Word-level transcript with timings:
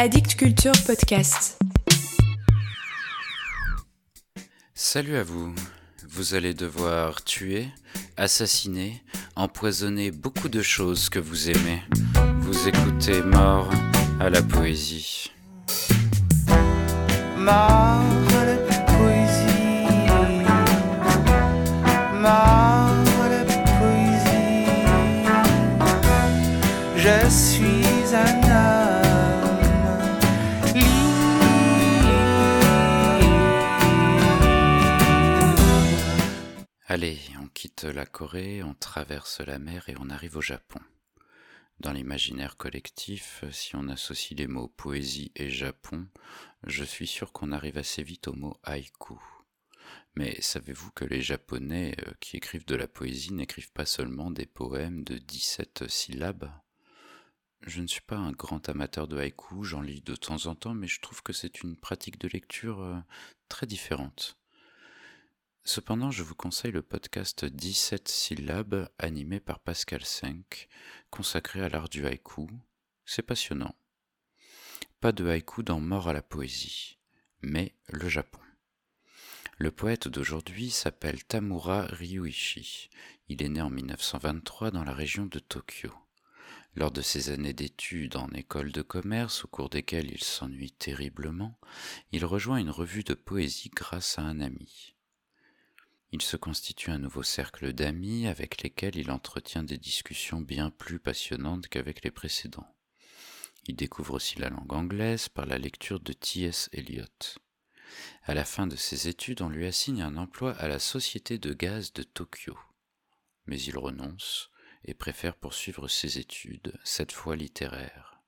Addict 0.00 0.36
Culture 0.36 0.70
Podcast. 0.86 1.58
Salut 4.72 5.16
à 5.16 5.24
vous. 5.24 5.52
Vous 6.08 6.34
allez 6.36 6.54
devoir 6.54 7.24
tuer, 7.24 7.66
assassiner, 8.16 9.02
empoisonner 9.34 10.12
beaucoup 10.12 10.48
de 10.48 10.62
choses 10.62 11.08
que 11.08 11.18
vous 11.18 11.50
aimez. 11.50 11.82
Vous 12.38 12.68
écoutez 12.68 13.22
Mort 13.22 13.68
à 14.20 14.30
la 14.30 14.40
poésie. 14.40 15.32
Mort 17.36 17.50
à 17.50 18.44
la 18.44 18.56
poésie. 18.86 19.88
Mort 22.14 22.94
à 23.24 23.28
la 23.30 23.44
poésie. 23.80 24.64
Je 26.96 27.28
suis 27.28 28.14
un 28.14 28.42
homme 28.48 28.67
Allez, 36.90 37.20
on 37.38 37.48
quitte 37.48 37.84
la 37.84 38.06
Corée, 38.06 38.62
on 38.62 38.72
traverse 38.72 39.40
la 39.40 39.58
mer 39.58 39.90
et 39.90 39.94
on 39.98 40.08
arrive 40.08 40.38
au 40.38 40.40
Japon. 40.40 40.80
Dans 41.80 41.92
l'imaginaire 41.92 42.56
collectif, 42.56 43.44
si 43.52 43.76
on 43.76 43.88
associe 43.88 44.38
les 44.38 44.46
mots 44.46 44.68
poésie 44.68 45.30
et 45.36 45.50
Japon, 45.50 46.08
je 46.66 46.84
suis 46.84 47.06
sûr 47.06 47.30
qu'on 47.30 47.52
arrive 47.52 47.76
assez 47.76 48.02
vite 48.02 48.26
au 48.26 48.32
mot 48.32 48.56
haïku. 48.62 49.20
Mais 50.14 50.40
savez-vous 50.40 50.90
que 50.92 51.04
les 51.04 51.20
Japonais 51.20 51.94
euh, 52.06 52.12
qui 52.20 52.38
écrivent 52.38 52.64
de 52.64 52.74
la 52.74 52.88
poésie 52.88 53.34
n'écrivent 53.34 53.72
pas 53.72 53.84
seulement 53.84 54.30
des 54.30 54.46
poèmes 54.46 55.04
de 55.04 55.18
17 55.18 55.88
syllabes? 55.88 56.50
Je 57.66 57.82
ne 57.82 57.86
suis 57.86 58.00
pas 58.00 58.16
un 58.16 58.32
grand 58.32 58.66
amateur 58.70 59.08
de 59.08 59.18
haïku, 59.18 59.62
j'en 59.62 59.82
lis 59.82 60.00
de 60.00 60.16
temps 60.16 60.46
en 60.46 60.54
temps, 60.54 60.72
mais 60.72 60.88
je 60.88 61.02
trouve 61.02 61.22
que 61.22 61.34
c'est 61.34 61.62
une 61.62 61.76
pratique 61.76 62.18
de 62.18 62.28
lecture 62.28 62.80
euh, 62.80 62.96
très 63.50 63.66
différente. 63.66 64.38
Cependant, 65.68 66.10
je 66.10 66.22
vous 66.22 66.34
conseille 66.34 66.72
le 66.72 66.80
podcast 66.80 67.44
17 67.44 68.08
syllabes 68.08 68.88
animé 68.98 69.38
par 69.38 69.58
Pascal 69.58 70.02
5, 70.02 70.66
consacré 71.10 71.60
à 71.60 71.68
l'art 71.68 71.90
du 71.90 72.06
haïku. 72.06 72.48
C'est 73.04 73.20
passionnant. 73.20 73.74
Pas 75.00 75.12
de 75.12 75.28
haïku 75.28 75.62
dans 75.62 75.78
Mort 75.78 76.08
à 76.08 76.14
la 76.14 76.22
poésie, 76.22 76.96
mais 77.42 77.74
le 77.88 78.08
Japon. 78.08 78.40
Le 79.58 79.70
poète 79.70 80.08
d'aujourd'hui 80.08 80.70
s'appelle 80.70 81.22
Tamura 81.22 81.82
Ryuichi. 81.82 82.88
Il 83.28 83.42
est 83.42 83.50
né 83.50 83.60
en 83.60 83.68
1923 83.68 84.70
dans 84.70 84.84
la 84.84 84.94
région 84.94 85.26
de 85.26 85.38
Tokyo. 85.38 85.92
Lors 86.76 86.92
de 86.92 87.02
ses 87.02 87.28
années 87.28 87.52
d'études 87.52 88.16
en 88.16 88.30
école 88.30 88.72
de 88.72 88.80
commerce, 88.80 89.44
au 89.44 89.48
cours 89.48 89.68
desquelles 89.68 90.10
il 90.10 90.24
s'ennuie 90.24 90.72
terriblement, 90.72 91.60
il 92.12 92.24
rejoint 92.24 92.56
une 92.56 92.70
revue 92.70 93.04
de 93.04 93.12
poésie 93.12 93.68
grâce 93.68 94.18
à 94.18 94.22
un 94.22 94.40
ami. 94.40 94.94
Il 96.10 96.22
se 96.22 96.38
constitue 96.38 96.90
un 96.90 96.98
nouveau 96.98 97.22
cercle 97.22 97.72
d'amis 97.74 98.26
avec 98.26 98.62
lesquels 98.62 98.96
il 98.96 99.10
entretient 99.10 99.62
des 99.62 99.76
discussions 99.76 100.40
bien 100.40 100.70
plus 100.70 100.98
passionnantes 100.98 101.68
qu'avec 101.68 102.02
les 102.02 102.10
précédents. 102.10 102.74
Il 103.66 103.76
découvre 103.76 104.14
aussi 104.14 104.38
la 104.38 104.48
langue 104.48 104.72
anglaise 104.72 105.28
par 105.28 105.44
la 105.44 105.58
lecture 105.58 106.00
de 106.00 106.14
T.S. 106.14 106.70
Eliot. 106.72 107.04
À 108.24 108.32
la 108.32 108.46
fin 108.46 108.66
de 108.66 108.76
ses 108.76 109.08
études, 109.08 109.42
on 109.42 109.50
lui 109.50 109.66
assigne 109.66 110.00
un 110.00 110.16
emploi 110.16 110.52
à 110.52 110.68
la 110.68 110.78
Société 110.78 111.36
de 111.38 111.52
gaz 111.52 111.92
de 111.92 112.02
Tokyo. 112.02 112.58
Mais 113.46 113.60
il 113.60 113.76
renonce 113.76 114.50
et 114.84 114.94
préfère 114.94 115.36
poursuivre 115.36 115.88
ses 115.88 116.18
études, 116.18 116.78
cette 116.84 117.12
fois 117.12 117.36
littéraires. 117.36 118.22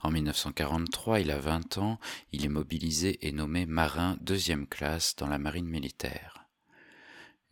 En 0.00 0.10
1943, 0.10 1.20
il 1.20 1.30
a 1.30 1.38
20 1.38 1.78
ans, 1.78 2.00
il 2.32 2.44
est 2.44 2.48
mobilisé 2.48 3.26
et 3.26 3.32
nommé 3.32 3.66
marin 3.66 4.16
deuxième 4.20 4.66
classe 4.66 5.14
dans 5.14 5.28
la 5.28 5.38
marine 5.38 5.68
militaire. 5.68 6.45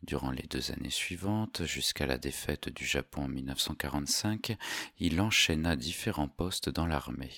Durant 0.06 0.32
les 0.32 0.42
deux 0.42 0.70
années 0.70 0.90
suivantes, 0.90 1.64
jusqu'à 1.64 2.04
la 2.04 2.18
défaite 2.18 2.68
du 2.68 2.84
Japon 2.84 3.22
en 3.22 3.28
1945, 3.28 4.54
il 4.98 5.18
enchaîna 5.18 5.76
différents 5.76 6.28
postes 6.28 6.68
dans 6.68 6.86
l'armée. 6.86 7.32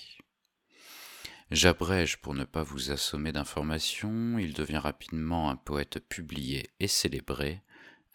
J'abrège 1.53 2.17
pour 2.17 2.35
ne 2.35 2.43
pas 2.43 2.65
vous 2.65 2.91
assommer 2.91 3.31
d'informations, 3.31 4.37
il 4.39 4.53
devient 4.53 4.79
rapidement 4.79 5.49
un 5.49 5.55
poète 5.55 6.01
publié 6.01 6.69
et 6.81 6.89
célébré, 6.89 7.63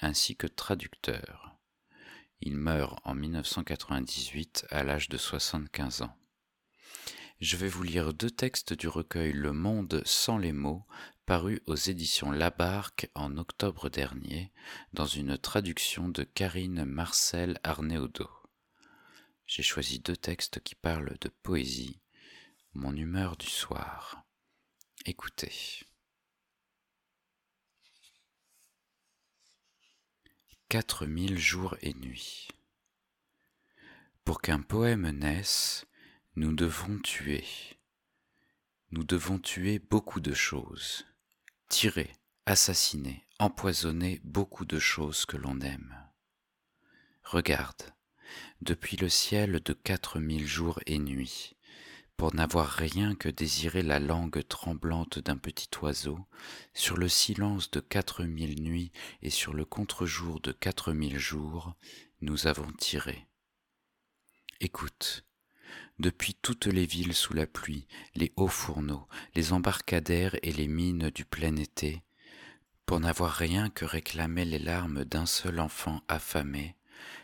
ainsi 0.02 0.36
que 0.36 0.48
traducteur. 0.48 1.56
Il 2.42 2.58
meurt 2.58 3.00
en 3.06 3.16
1998 3.16 4.66
à 4.70 4.84
l'âge 4.84 5.08
de 5.08 5.18
75 5.18 6.02
ans. 6.02 6.18
Je 7.40 7.56
vais 7.56 7.70
vous 7.70 7.84
lire 7.84 8.14
deux 8.14 8.30
textes 8.30 8.74
du 8.74 8.90
recueil 8.90 9.32
Le 9.32 9.54
Monde 9.54 10.02
sans 10.06 10.38
les 10.38 10.52
mots, 10.52 10.86
paru 11.32 11.62
aux 11.66 11.78
éditions 11.78 12.30
Labarque 12.30 13.10
en 13.16 13.38
octobre 13.38 13.90
dernier, 13.90 14.52
dans 14.92 15.06
une 15.06 15.38
traduction 15.38 16.10
de 16.10 16.24
Karine 16.24 16.84
Marcel 16.84 17.58
Arnéodo. 17.64 18.30
J'ai 19.48 19.64
choisi 19.64 20.00
deux 20.00 20.18
textes 20.18 20.60
qui 20.60 20.76
parlent 20.76 21.16
de 21.22 21.30
poésie, 21.30 22.02
mon 22.74 22.94
humeur 22.94 23.38
du 23.38 23.48
soir. 23.48 24.26
Écoutez. 25.06 25.86
Quatre 30.68 31.06
mille 31.06 31.40
jours 31.40 31.78
et 31.82 31.94
nuits. 31.94 32.50
Pour 34.26 34.42
qu'un 34.42 34.62
poème 34.62 35.10
naisse, 35.12 35.86
nous 36.36 36.52
devons 36.52 37.00
tuer. 37.00 37.46
Nous 38.90 39.06
devons 39.06 39.40
tuer 39.40 39.80
beaucoup 39.80 40.20
de 40.20 40.34
choses. 40.34 41.06
Tirer, 41.72 42.12
assassiner, 42.46 43.24
empoisonner 43.40 44.20
beaucoup 44.26 44.66
de 44.66 44.78
choses 44.78 45.26
que 45.26 45.38
l'on 45.38 45.62
aime. 45.62 45.96
Regarde, 47.24 47.82
depuis 48.60 48.98
le 48.98 49.08
ciel 49.08 49.62
de 49.62 49.72
quatre 49.72 50.20
mille 50.20 50.46
jours 50.46 50.82
et 50.86 51.00
nuits, 51.00 51.56
pour 52.18 52.36
n'avoir 52.36 52.68
rien 52.68 53.16
que 53.16 53.30
désirer 53.30 53.84
la 53.84 54.00
langue 54.00 54.46
tremblante 54.50 55.20
d'un 55.20 55.38
petit 55.38 55.70
oiseau, 55.82 56.20
sur 56.74 56.98
le 56.98 57.08
silence 57.08 57.72
de 57.72 57.80
quatre 57.80 58.26
mille 58.26 58.62
nuits 58.62 58.92
et 59.22 59.30
sur 59.30 59.54
le 59.54 59.64
contre-jour 59.64 60.42
de 60.42 60.52
quatre 60.52 60.92
mille 60.92 61.20
jours, 61.20 61.74
nous 62.20 62.48
avons 62.48 62.70
tiré. 62.74 63.30
Écoute, 64.60 65.24
depuis 66.00 66.34
toutes 66.34 66.66
les 66.66 66.86
villes 66.86 67.14
sous 67.14 67.34
la 67.34 67.46
pluie, 67.46 67.88
les 68.16 68.32
hauts 68.36 68.48
fourneaux, 68.48 69.08
les 69.36 69.54
embarcadères 69.54 70.36
et 70.42 70.52
les 70.52 70.68
mines 70.68 71.10
du 71.12 71.26
plein 71.26 71.56
été, 71.56 72.04
pour 72.86 73.00
n'avoir 73.00 73.32
rien 73.32 73.70
que 73.70 73.86
réclamer 73.86 74.46
les 74.46 74.60
larmes 74.60 75.06
d'un 75.06 75.26
seul 75.26 75.60
enfant 75.60 76.02
affamé, 76.08 76.76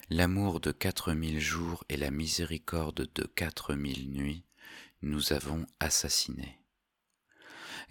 l'amour 0.10 0.60
de 0.60 0.72
quatre 0.72 1.14
mille 1.14 1.40
jours 1.40 1.84
et 1.90 1.98
la 1.98 2.12
miséricorde 2.12 3.10
de 3.14 3.24
quatre 3.24 3.74
mille 3.74 4.12
nuits, 4.12 4.44
nous 5.02 5.34
avons 5.34 5.66
assassiné. 5.80 6.60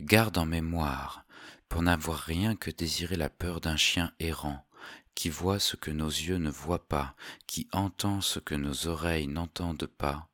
Garde 0.00 0.38
en 0.38 0.46
mémoire, 0.46 1.24
pour 1.68 1.82
n'avoir 1.82 2.18
rien 2.20 2.54
que 2.54 2.70
désirer 2.70 3.16
la 3.16 3.28
peur 3.30 3.60
d'un 3.60 3.76
chien 3.76 4.12
errant, 4.20 4.66
qui 5.14 5.30
voit 5.30 5.58
ce 5.58 5.76
que 5.76 5.90
nos 5.90 6.08
yeux 6.08 6.36
ne 6.36 6.50
voient 6.50 6.86
pas, 6.86 7.16
qui 7.46 7.66
entend 7.72 8.20
ce 8.20 8.38
que 8.38 8.54
nos 8.54 8.86
oreilles 8.86 9.26
n'entendent 9.26 9.86
pas, 9.86 10.28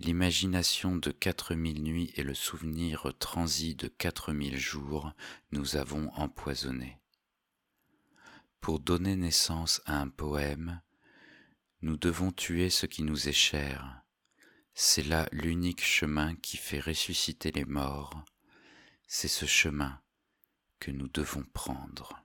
l'imagination 0.00 0.96
de 0.96 1.10
quatre 1.10 1.54
mille 1.54 1.82
nuits 1.82 2.12
et 2.16 2.22
le 2.22 2.34
souvenir 2.34 3.12
transi 3.18 3.74
de 3.74 3.86
quatre 3.86 4.32
mille 4.32 4.58
jours 4.58 5.12
nous 5.52 5.76
avons 5.76 6.10
empoisonnés. 6.14 6.98
Pour 8.60 8.80
donner 8.80 9.14
naissance 9.14 9.82
à 9.84 10.00
un 10.00 10.08
poème, 10.08 10.80
nous 11.82 11.96
devons 11.96 12.32
tuer 12.32 12.70
ce 12.70 12.86
qui 12.86 13.02
nous 13.02 13.28
est 13.28 13.32
cher. 13.32 14.02
C'est 14.74 15.02
là 15.02 15.28
l'unique 15.32 15.84
chemin 15.84 16.34
qui 16.36 16.56
fait 16.56 16.80
ressusciter 16.80 17.52
les 17.52 17.66
morts. 17.66 18.24
C'est 19.06 19.28
ce 19.28 19.44
chemin 19.44 20.00
que 20.78 20.90
nous 20.90 21.08
devons 21.08 21.44
prendre. 21.52 22.24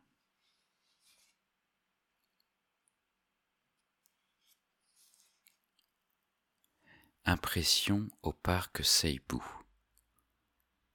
Impression 7.28 8.08
au 8.22 8.34
parc 8.34 8.86
Seibu. 8.86 9.42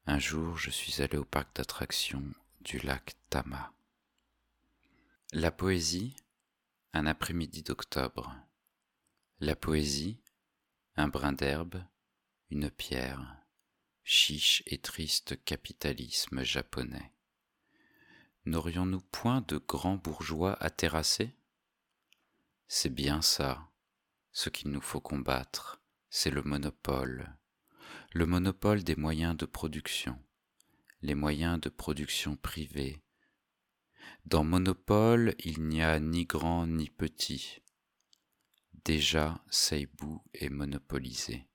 Un 0.06 0.20
jour, 0.20 0.56
je 0.56 0.70
suis 0.70 1.02
allé 1.02 1.18
au 1.18 1.24
parc 1.24 1.56
d'attractions 1.56 2.22
du 2.60 2.78
lac 2.78 3.16
Tama. 3.30 3.72
La 5.32 5.50
poésie, 5.50 6.14
un 6.92 7.06
après-midi 7.06 7.64
d'octobre. 7.64 8.32
La 9.40 9.56
poésie, 9.56 10.20
un 10.94 11.08
brin 11.08 11.32
d'herbe, 11.32 11.84
une 12.50 12.70
pierre, 12.70 13.36
chiche 14.04 14.62
et 14.66 14.78
triste 14.78 15.44
capitalisme 15.44 16.44
japonais. 16.44 17.12
N'aurions-nous 18.44 19.00
point 19.00 19.40
de 19.40 19.58
grands 19.58 19.96
bourgeois 19.96 20.56
à 20.62 20.70
terrasser? 20.70 21.34
C'est 22.68 22.94
bien 22.94 23.20
ça, 23.20 23.68
ce 24.30 24.48
qu'il 24.48 24.70
nous 24.70 24.80
faut 24.80 25.00
combattre 25.00 25.79
c'est 26.10 26.30
le 26.30 26.42
monopole. 26.42 27.36
le 28.12 28.26
monopole 28.26 28.82
des 28.82 28.96
moyens 28.96 29.36
de 29.36 29.46
production, 29.46 30.18
les 31.02 31.14
moyens 31.14 31.60
de 31.60 31.68
production 31.68 32.36
privés. 32.36 33.00
Dans 34.24 34.42
monopole, 34.42 35.36
il 35.38 35.62
n'y 35.68 35.82
a 35.82 36.00
ni 36.00 36.24
grand 36.26 36.66
ni 36.66 36.90
petit. 36.90 37.62
Déjà, 38.84 39.40
Seibou 39.50 40.20
est 40.34 40.48
monopolisé. 40.48 41.46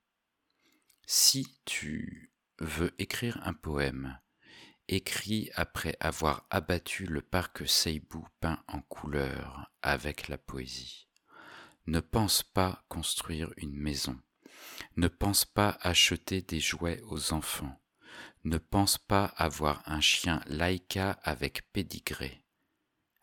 Si 1.06 1.46
tu 1.66 2.32
veux 2.58 2.94
écrire 2.98 3.38
un 3.46 3.52
poème, 3.52 4.18
écrit 4.88 5.50
après 5.54 5.98
avoir 6.00 6.46
abattu 6.48 7.04
le 7.04 7.20
parc 7.20 7.68
Seibou 7.68 8.26
peint 8.40 8.64
en 8.68 8.80
couleur 8.80 9.70
avec 9.82 10.28
la 10.28 10.38
poésie. 10.38 11.08
Ne 11.86 12.00
pense 12.00 12.42
pas 12.42 12.84
construire 12.88 13.52
une 13.58 13.76
maison. 13.76 14.18
Ne 14.96 15.08
pense 15.08 15.44
pas 15.44 15.78
acheter 15.80 16.42
des 16.42 16.60
jouets 16.60 17.00
aux 17.08 17.32
enfants. 17.32 17.80
Ne 18.44 18.58
pense 18.58 18.98
pas 18.98 19.24
avoir 19.36 19.82
un 19.86 20.00
chien 20.00 20.40
laïka 20.46 21.18
avec 21.22 21.70
pédigré. 21.72 22.44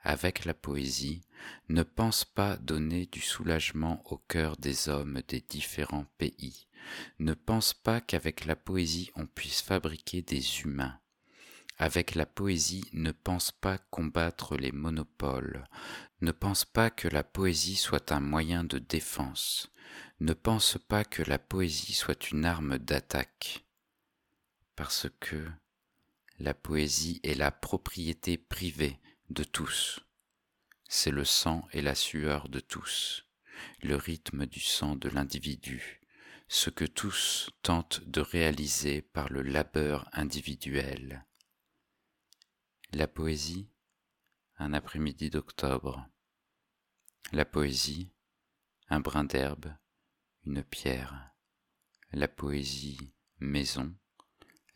Avec 0.02 0.44
la 0.44 0.54
poésie, 0.54 1.22
ne 1.70 1.82
pense 1.82 2.26
pas 2.26 2.58
donner 2.58 3.06
du 3.06 3.22
soulagement 3.22 4.02
au 4.06 4.18
cœur 4.18 4.58
des 4.58 4.90
hommes 4.90 5.22
des 5.28 5.40
différents 5.40 6.06
pays. 6.18 6.68
Ne 7.20 7.34
pense 7.34 7.74
pas 7.74 8.02
qu'avec 8.02 8.46
la 8.46 8.58
poésie 8.58 9.12
on 9.16 9.26
puisse 9.26 9.62
fabriquer 9.62 10.22
des 10.22 10.62
humains. 10.62 11.00
Avec 11.78 12.14
la 12.16 12.26
poésie, 12.26 12.86
ne 12.94 13.12
pense 13.12 13.52
pas 13.52 13.78
combattre 13.78 14.56
les 14.58 14.72
monopoles, 14.72 15.68
ne 16.22 16.32
pense 16.32 16.66
pas 16.66 16.90
que 16.90 17.08
la 17.08 17.24
poésie 17.24 17.76
soit 17.76 18.12
un 18.12 18.20
moyen 18.20 18.64
de 18.64 18.78
défense, 18.78 19.72
ne 20.20 20.34
pense 20.34 20.78
pas 20.88 21.04
que 21.04 21.24
la 21.24 21.40
poésie 21.40 21.94
soit 21.94 22.32
une 22.32 22.46
arme 22.46 22.78
d'attaque, 22.78 23.66
parce 24.76 25.08
que 25.20 25.50
la 26.40 26.54
poésie 26.54 27.20
est 27.24 27.36
la 27.36 27.52
propriété 27.52 28.38
privée 28.38 29.00
de 29.30 29.44
tous. 29.44 30.00
C'est 30.88 31.12
le 31.12 31.26
sang 31.26 31.68
et 31.74 31.82
la 31.82 31.96
sueur 31.96 32.50
de 32.50 32.60
tous, 32.60 33.26
le 33.82 33.96
rythme 33.96 34.46
du 34.46 34.60
sang 34.60 34.96
de 34.96 35.10
l'individu, 35.10 36.02
ce 36.48 36.70
que 36.70 36.86
tous 36.86 37.50
tentent 37.64 38.02
de 38.06 38.22
réaliser 38.22 39.02
par 39.02 39.30
le 39.30 39.42
labeur 39.42 40.08
individuel. 40.14 41.26
La 42.96 43.08
poésie, 43.08 43.68
un 44.58 44.72
après-midi 44.72 45.32
d'octobre. 45.32 46.08
La 47.32 47.44
poésie, 47.44 48.12
un 48.88 49.00
brin 49.00 49.24
d'herbe, 49.24 49.76
une 50.46 50.64
pierre. 50.64 51.34
La 52.12 52.28
poésie, 52.28 53.12
maison. 53.40 53.96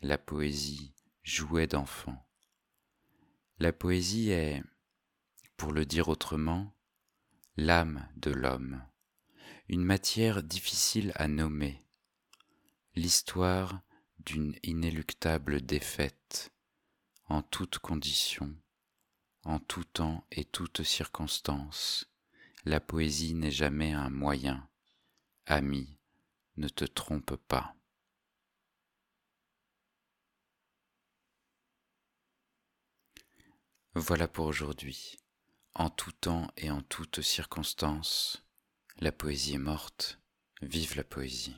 La 0.00 0.18
poésie, 0.18 0.96
jouet 1.22 1.68
d'enfant. 1.68 2.28
La 3.60 3.72
poésie 3.72 4.30
est, 4.30 4.64
pour 5.56 5.70
le 5.70 5.86
dire 5.86 6.08
autrement, 6.08 6.76
l'âme 7.56 8.08
de 8.16 8.32
l'homme, 8.32 8.84
une 9.68 9.84
matière 9.84 10.42
difficile 10.42 11.12
à 11.14 11.28
nommer, 11.28 11.86
l'histoire 12.96 13.80
d'une 14.18 14.56
inéluctable 14.64 15.62
défaite 15.62 16.52
en 17.28 17.42
toutes 17.42 17.78
conditions, 17.78 18.54
en 19.44 19.58
tout 19.58 19.84
temps 19.84 20.24
et 20.30 20.44
toutes 20.44 20.82
circonstances. 20.82 22.08
La 22.64 22.80
poésie 22.80 23.34
n'est 23.34 23.50
jamais 23.50 23.92
un 23.92 24.10
moyen. 24.10 24.68
Ami, 25.46 25.98
ne 26.56 26.68
te 26.68 26.84
trompe 26.84 27.36
pas. 27.36 27.74
Voilà 33.94 34.28
pour 34.28 34.46
aujourd'hui. 34.46 35.16
En 35.74 35.90
tout 35.90 36.12
temps 36.12 36.48
et 36.56 36.70
en 36.70 36.82
toutes 36.82 37.20
circonstances, 37.22 38.44
la 39.00 39.12
poésie 39.12 39.54
est 39.54 39.58
morte. 39.58 40.20
Vive 40.60 40.96
la 40.96 41.04
poésie. 41.04 41.56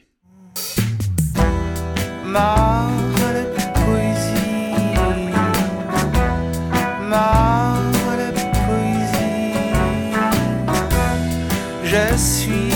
Je 11.82 12.16
suis 12.16 12.50
un 12.50 12.54
homme. 12.54 12.69